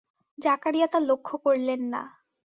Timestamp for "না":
1.93-2.01